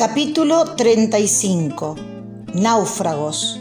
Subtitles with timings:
[0.00, 1.94] Capítulo 35.
[2.54, 3.60] Náufragos.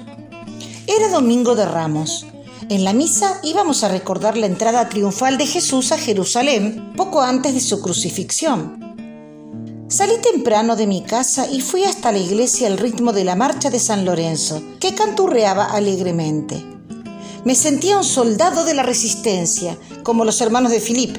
[0.88, 2.27] Era domingo de Ramos.
[2.69, 7.56] En la misa íbamos a recordar la entrada triunfal de Jesús a Jerusalén poco antes
[7.56, 8.80] de su crucifixión.
[9.89, 13.69] Salí temprano de mi casa y fui hasta la iglesia al ritmo de la marcha
[13.69, 16.63] de San Lorenzo, que canturreaba alegremente.
[17.43, 21.17] Me sentía un soldado de la resistencia, como los hermanos de Filip,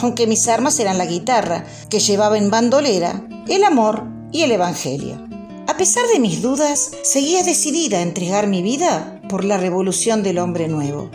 [0.00, 5.18] aunque mis armas eran la guitarra, que llevaba en bandolera, el amor y el Evangelio.
[5.66, 10.38] A pesar de mis dudas, seguía decidida a entregar mi vida por la revolución del
[10.38, 11.10] hombre nuevo.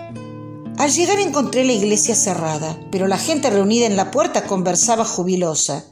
[0.78, 5.86] Al llegar encontré la iglesia cerrada, pero la gente reunida en la puerta conversaba jubilosa.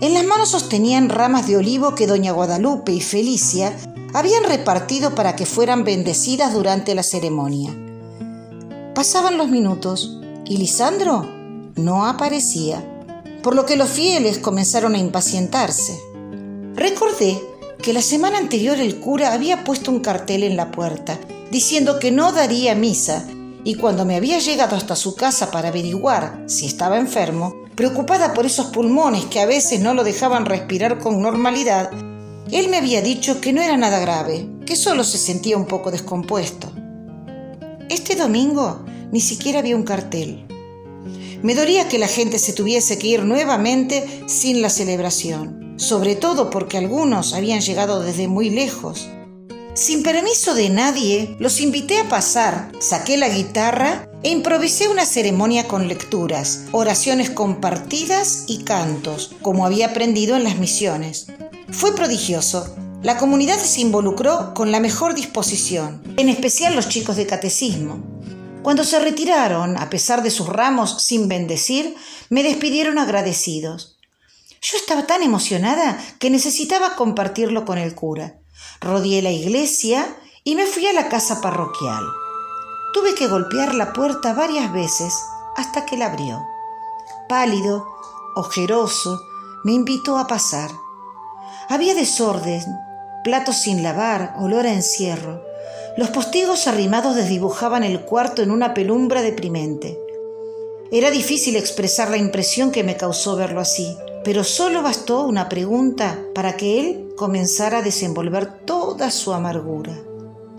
[0.00, 3.76] En las manos sostenían ramas de olivo que doña Guadalupe y Felicia
[4.12, 7.74] habían repartido para que fueran bendecidas durante la ceremonia.
[8.94, 11.26] Pasaban los minutos y Lisandro
[11.74, 12.84] no aparecía,
[13.42, 16.13] por lo que los fieles comenzaron a impacientarse.
[17.16, 21.16] Que la semana anterior el cura había puesto un cartel en la puerta
[21.52, 23.24] diciendo que no daría misa
[23.62, 28.46] y cuando me había llegado hasta su casa para averiguar si estaba enfermo, preocupada por
[28.46, 31.90] esos pulmones que a veces no lo dejaban respirar con normalidad,
[32.50, 35.92] él me había dicho que no era nada grave, que solo se sentía un poco
[35.92, 36.72] descompuesto.
[37.90, 40.46] Este domingo ni siquiera había un cartel.
[41.42, 46.50] Me dolía que la gente se tuviese que ir nuevamente sin la celebración sobre todo
[46.50, 49.08] porque algunos habían llegado desde muy lejos.
[49.74, 55.66] Sin permiso de nadie, los invité a pasar, saqué la guitarra e improvisé una ceremonia
[55.66, 61.26] con lecturas, oraciones compartidas y cantos, como había aprendido en las misiones.
[61.72, 62.74] Fue prodigioso.
[63.02, 67.98] La comunidad se involucró con la mejor disposición, en especial los chicos de catecismo.
[68.62, 71.96] Cuando se retiraron, a pesar de sus ramos sin bendecir,
[72.30, 73.93] me despidieron agradecidos.
[74.66, 78.38] Yo estaba tan emocionada que necesitaba compartirlo con el cura.
[78.80, 80.06] Rodeé la iglesia
[80.42, 82.02] y me fui a la casa parroquial.
[82.94, 85.12] Tuve que golpear la puerta varias veces
[85.56, 86.42] hasta que la abrió.
[87.28, 87.86] Pálido,
[88.36, 89.20] ojeroso,
[89.64, 90.70] me invitó a pasar.
[91.68, 92.64] Había desorden,
[93.22, 95.42] platos sin lavar, olor a encierro.
[95.98, 99.98] Los postigos arrimados desdibujaban el cuarto en una penumbra deprimente.
[100.90, 106.18] Era difícil expresar la impresión que me causó verlo así pero solo bastó una pregunta
[106.34, 109.92] para que él comenzara a desenvolver toda su amargura.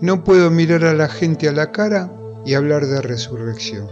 [0.00, 2.12] No puedo mirar a la gente a la cara
[2.44, 3.88] y hablar de resurrección.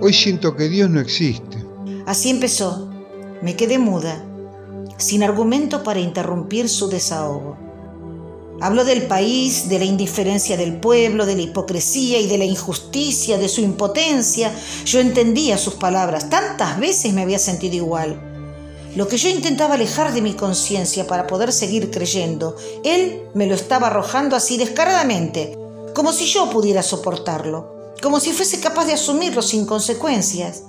[0.00, 1.58] Hoy siento que Dios no existe.
[2.06, 2.90] Así empezó.
[3.42, 4.24] Me quedé muda,
[4.96, 7.56] sin argumento para interrumpir su desahogo.
[8.60, 13.36] Habló del país, de la indiferencia del pueblo, de la hipocresía y de la injusticia,
[13.36, 14.54] de su impotencia.
[14.86, 16.30] Yo entendía sus palabras.
[16.30, 18.25] Tantas veces me había sentido igual.
[18.96, 23.54] Lo que yo intentaba alejar de mi conciencia para poder seguir creyendo, él me lo
[23.54, 25.58] estaba arrojando así descaradamente,
[25.94, 30.62] como si yo pudiera soportarlo, como si fuese capaz de asumirlo sin consecuencias.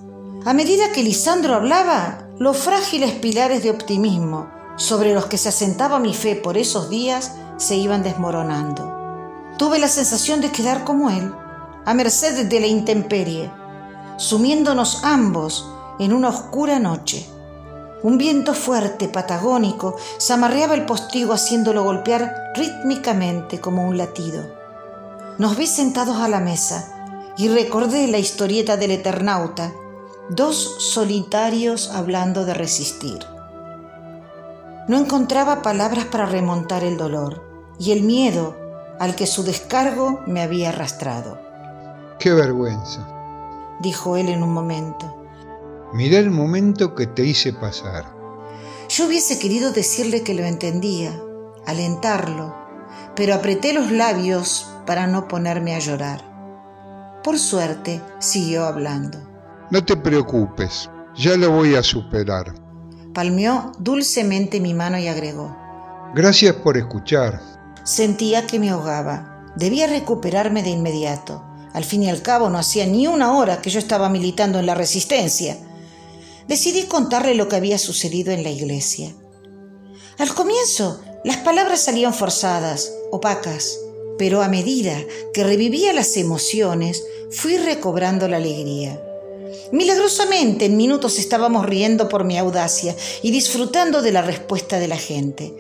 [0.44, 5.98] A medida que Lisandro hablaba, los frágiles pilares de optimismo sobre los que se asentaba
[5.98, 8.94] mi fe por esos días se iban desmoronando.
[9.58, 11.32] Tuve la sensación de quedar como él,
[11.86, 13.50] a merced de la intemperie,
[14.18, 15.66] sumiéndonos ambos
[15.98, 17.26] en una oscura noche.
[18.03, 24.44] Un viento fuerte, patagónico, zamarreaba el postigo haciéndolo golpear rítmicamente como un latido.
[25.40, 29.72] Nos vi sentados a la mesa y recordé la historieta del Eternauta,
[30.30, 33.19] dos solitarios hablando de resistir.
[34.88, 37.44] No encontraba palabras para remontar el dolor
[37.80, 38.56] y el miedo
[39.00, 41.40] al que su descargo me había arrastrado.
[42.19, 43.07] ¡Qué vergüenza!
[43.80, 45.17] dijo él en un momento.
[45.94, 48.14] Mirá el momento que te hice pasar.
[48.90, 51.18] Yo hubiese querido decirle que lo entendía,
[51.66, 52.56] alentarlo,
[53.16, 57.20] pero apreté los labios para no ponerme a llorar.
[57.24, 59.18] Por suerte, siguió hablando.
[59.72, 62.54] No te preocupes, ya lo voy a superar.
[63.14, 65.56] Palmeó dulcemente mi mano y agregó.
[66.13, 67.42] Gracias por escuchar.
[67.84, 69.45] Sentía que me ahogaba.
[69.56, 71.44] Debía recuperarme de inmediato.
[71.74, 74.66] Al fin y al cabo no hacía ni una hora que yo estaba militando en
[74.66, 75.57] la resistencia
[76.48, 79.14] decidí contarle lo que había sucedido en la iglesia.
[80.18, 83.80] Al comienzo, las palabras salían forzadas, opacas,
[84.18, 84.98] pero a medida
[85.34, 89.02] que revivía las emociones, fui recobrando la alegría.
[89.72, 94.98] Milagrosamente, en minutos estábamos riendo por mi audacia y disfrutando de la respuesta de la
[94.98, 95.54] gente.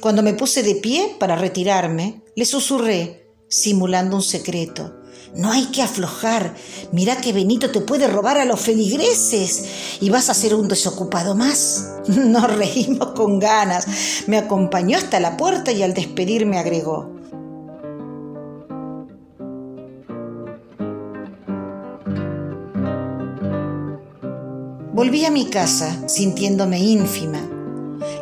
[0.00, 4.99] Cuando me puse de pie para retirarme, le susurré, simulando un secreto.
[5.34, 6.54] No hay que aflojar.
[6.92, 9.64] Mira que Benito te puede robar a los feligreses
[10.00, 11.88] y vas a ser un desocupado más.
[12.06, 13.86] Nos reímos con ganas.
[14.26, 17.20] Me acompañó hasta la puerta y al despedirme agregó.
[24.92, 27.40] Volví a mi casa sintiéndome ínfima.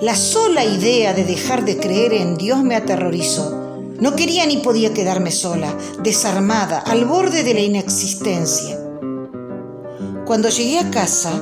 [0.00, 3.57] La sola idea de dejar de creer en Dios me aterrorizó.
[4.00, 8.78] No quería ni podía quedarme sola, desarmada, al borde de la inexistencia.
[10.24, 11.32] Cuando llegué a casa,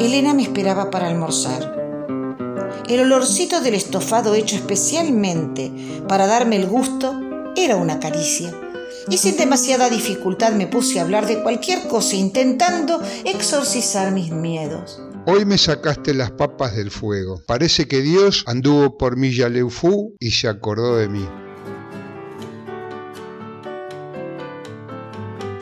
[0.00, 1.76] Elena me esperaba para almorzar.
[2.88, 5.70] El olorcito del estofado hecho especialmente
[6.08, 7.20] para darme el gusto
[7.54, 8.52] era una caricia.
[9.08, 15.00] Y sin demasiada dificultad me puse a hablar de cualquier cosa intentando exorcizar mis miedos.
[15.26, 17.40] Hoy me sacaste las papas del fuego.
[17.46, 21.26] Parece que Dios anduvo por mi Yaleufú y se acordó de mí.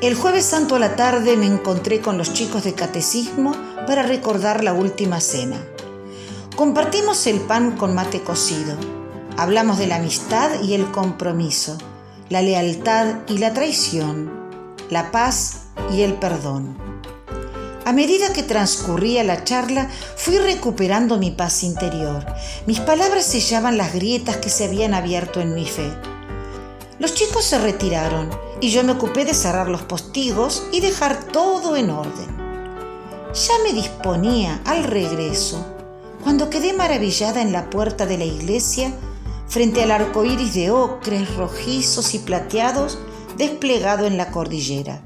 [0.04, 3.52] El jueves santo a la tarde me encontré con los chicos de catecismo
[3.86, 5.56] para recordar la última cena.
[6.56, 8.76] Compartimos el pan con mate cocido.
[9.38, 11.78] Hablamos de la amistad y el compromiso,
[12.28, 14.30] la lealtad y la traición,
[14.90, 16.76] la paz y el perdón.
[17.86, 22.26] A medida que transcurría la charla, fui recuperando mi paz interior.
[22.66, 25.90] Mis palabras sellaban las grietas que se habían abierto en mi fe.
[26.98, 28.30] Los chicos se retiraron
[28.60, 32.36] y yo me ocupé de cerrar los postigos y dejar todo en orden.
[33.34, 35.66] Ya me disponía al regreso
[36.22, 38.92] cuando quedé maravillada en la puerta de la iglesia
[39.48, 42.98] frente al arco iris de ocres, rojizos y plateados
[43.36, 45.02] desplegado en la cordillera.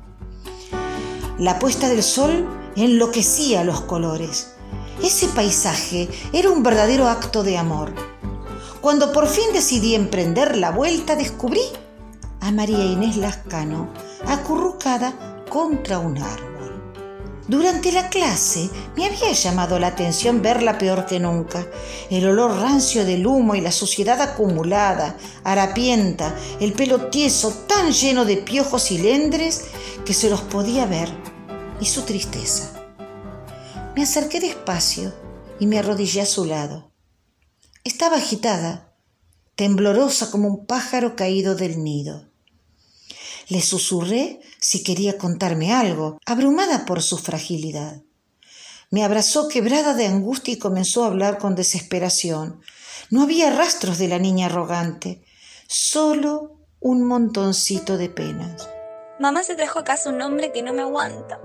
[1.38, 2.46] La puesta del sol
[2.76, 4.54] enloquecía los colores.
[5.02, 7.94] Ese paisaje era un verdadero acto de amor.
[8.80, 11.62] Cuando por fin decidí emprender la vuelta, descubrí
[12.40, 13.88] a María Inés Lascano
[14.26, 16.48] acurrucada contra un árbol.
[17.48, 21.66] Durante la clase me había llamado la atención verla peor que nunca.
[22.10, 28.24] El olor rancio del humo y la suciedad acumulada, harapienta, el pelo tieso tan lleno
[28.26, 29.64] de piojos y lendres
[30.04, 31.08] que se los podía ver,
[31.80, 32.70] y su tristeza.
[33.96, 35.12] Me acerqué despacio
[35.58, 36.92] y me arrodillé a su lado.
[37.84, 38.92] Estaba agitada,
[39.54, 42.28] temblorosa como un pájaro caído del nido.
[43.48, 48.02] Le susurré si quería contarme algo, abrumada por su fragilidad.
[48.90, 52.60] Me abrazó quebrada de angustia y comenzó a hablar con desesperación.
[53.10, 55.22] No había rastros de la niña arrogante,
[55.66, 58.68] solo un montoncito de penas.
[59.18, 61.40] Mamá se trajo a casa un hombre que no me aguanta.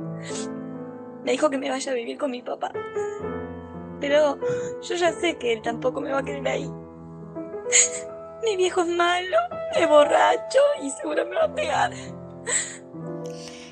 [1.24, 2.72] Me dijo que me vaya a vivir con mi papá.
[4.04, 4.38] Pero
[4.82, 6.70] yo ya sé que él tampoco me va a querer ahí.
[8.44, 9.38] Mi viejo es malo,
[9.80, 11.94] es borracho y seguro me va a pegar.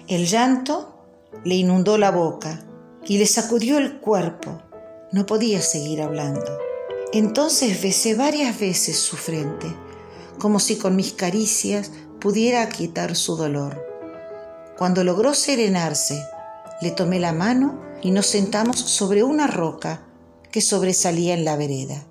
[0.08, 1.04] El llanto
[1.44, 2.64] le inundó la boca
[3.04, 4.62] y le sacudió el cuerpo.
[5.12, 6.58] No podía seguir hablando.
[7.12, 9.68] Entonces besé varias veces su frente,
[10.40, 11.92] como si con mis caricias
[12.22, 13.86] pudiera quitar su dolor.
[14.78, 16.26] Cuando logró serenarse,
[16.82, 20.08] le tomé la mano y nos sentamos sobre una roca
[20.52, 22.06] que sobresalía en la vereda.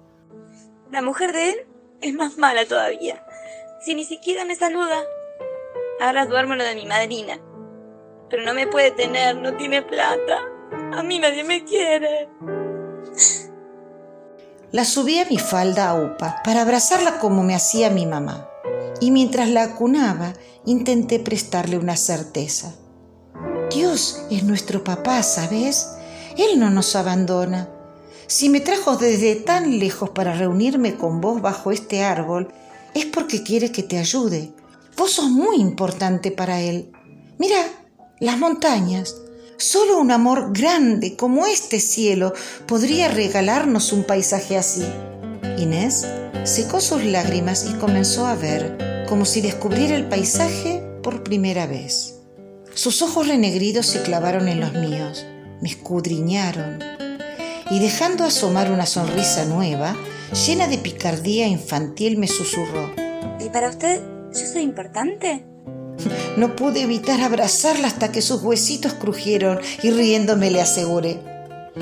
[0.91, 1.57] La mujer de él
[2.01, 3.25] es más mala todavía.
[3.85, 5.03] Si ni siquiera me saluda.
[6.01, 7.41] Ahora duermo lo de mi madrina.
[8.29, 10.39] Pero no me puede tener, no tiene plata.
[10.93, 12.29] A mí nadie me quiere.
[14.73, 18.49] La subí a mi falda a upa para abrazarla como me hacía mi mamá.
[19.01, 20.33] Y mientras la acunaba,
[20.65, 22.75] intenté prestarle una certeza.
[23.71, 25.89] Dios es nuestro papá, ¿sabes?
[26.37, 27.69] Él no nos abandona.
[28.31, 32.47] Si me trajo desde tan lejos para reunirme con vos bajo este árbol,
[32.95, 34.53] es porque quiere que te ayude.
[34.97, 36.93] Vos sos muy importante para él.
[37.39, 37.57] Mira,
[38.21, 39.17] las montañas.
[39.57, 42.33] Solo un amor grande como este cielo
[42.69, 44.87] podría regalarnos un paisaje así.
[45.59, 46.07] Inés
[46.45, 52.21] secó sus lágrimas y comenzó a ver, como si descubriera el paisaje por primera vez.
[52.75, 55.27] Sus ojos renegridos se clavaron en los míos,
[55.61, 56.79] me escudriñaron,
[57.71, 59.97] y dejando asomar una sonrisa nueva,
[60.47, 62.91] llena de picardía infantil, me susurró.
[63.39, 64.01] ¿Y para usted
[64.33, 65.45] yo soy importante?
[66.37, 71.21] No pude evitar abrazarla hasta que sus huesitos crujieron y riéndome le aseguré.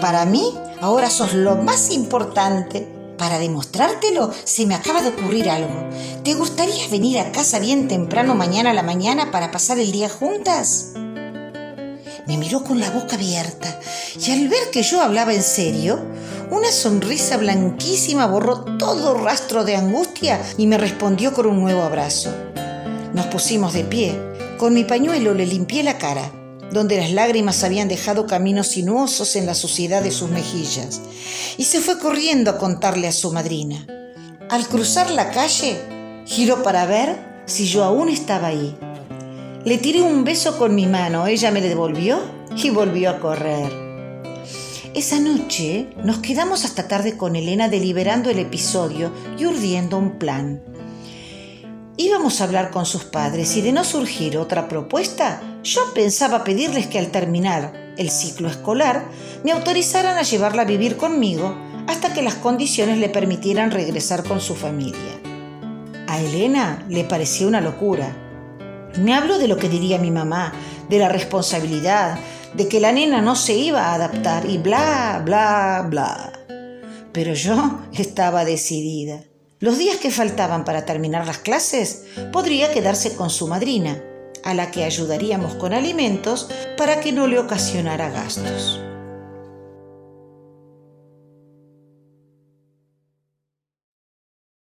[0.01, 2.89] Para mí, ahora sos lo más importante.
[3.17, 5.89] Para demostrártelo, se me acaba de ocurrir algo.
[6.25, 10.09] ¿Te gustaría venir a casa bien temprano mañana a la mañana para pasar el día
[10.09, 10.95] juntas?
[12.29, 13.81] Me miró con la boca abierta
[14.21, 15.99] y al ver que yo hablaba en serio,
[16.51, 22.31] una sonrisa blanquísima borró todo rastro de angustia y me respondió con un nuevo abrazo.
[23.15, 24.21] Nos pusimos de pie,
[24.59, 26.33] Con mi pañuelo le limpié la cara,
[26.73, 31.01] donde las lágrimas habían dejado caminos sinuosos en la suciedad de sus mejillas,
[31.57, 33.87] y se fue corriendo a contarle a su madrina.
[34.51, 35.79] Al cruzar la calle,
[36.27, 38.77] giró para ver si yo aún estaba ahí.
[39.69, 42.19] Le tiré un beso con mi mano, ella me le devolvió
[42.57, 43.71] y volvió a correr.
[44.95, 50.63] Esa noche nos quedamos hasta tarde con Elena deliberando el episodio y urdiendo un plan.
[51.99, 56.87] Íbamos a hablar con sus padres y de no surgir otra propuesta, yo pensaba pedirles
[56.87, 59.05] que al terminar el ciclo escolar
[59.45, 61.55] me autorizaran a llevarla a vivir conmigo
[61.87, 65.21] hasta que las condiciones le permitieran regresar con su familia.
[66.07, 68.28] A Elena le parecía una locura.
[68.97, 70.53] Me habló de lo que diría mi mamá,
[70.89, 72.19] de la responsabilidad,
[72.55, 76.33] de que la nena no se iba a adaptar y bla, bla, bla.
[77.13, 79.25] Pero yo estaba decidida.
[79.61, 84.03] Los días que faltaban para terminar las clases, podría quedarse con su madrina,
[84.45, 88.81] a la que ayudaríamos con alimentos para que no le ocasionara gastos.